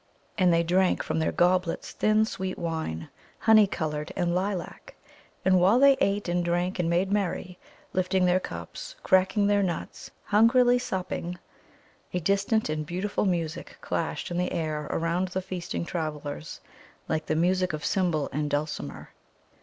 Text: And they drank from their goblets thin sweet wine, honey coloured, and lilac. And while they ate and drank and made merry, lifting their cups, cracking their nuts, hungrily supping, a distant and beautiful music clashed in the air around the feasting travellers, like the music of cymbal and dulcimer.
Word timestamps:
And 0.35 0.51
they 0.51 0.63
drank 0.63 1.03
from 1.03 1.19
their 1.19 1.31
goblets 1.31 1.91
thin 1.91 2.25
sweet 2.25 2.57
wine, 2.57 3.09
honey 3.37 3.67
coloured, 3.67 4.11
and 4.15 4.33
lilac. 4.33 4.95
And 5.45 5.59
while 5.59 5.77
they 5.77 5.95
ate 6.01 6.27
and 6.27 6.43
drank 6.43 6.79
and 6.79 6.89
made 6.89 7.11
merry, 7.11 7.59
lifting 7.93 8.25
their 8.25 8.39
cups, 8.39 8.95
cracking 9.03 9.45
their 9.45 9.61
nuts, 9.61 10.09
hungrily 10.25 10.79
supping, 10.79 11.37
a 12.15 12.19
distant 12.19 12.67
and 12.67 12.83
beautiful 12.83 13.25
music 13.25 13.77
clashed 13.81 14.31
in 14.31 14.39
the 14.39 14.51
air 14.51 14.87
around 14.89 15.27
the 15.27 15.39
feasting 15.43 15.85
travellers, 15.85 16.61
like 17.07 17.27
the 17.27 17.35
music 17.35 17.71
of 17.71 17.85
cymbal 17.85 18.27
and 18.33 18.49
dulcimer. 18.49 19.11